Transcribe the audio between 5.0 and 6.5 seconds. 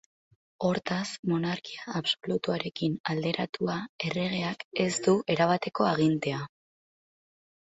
du erabateko agintea.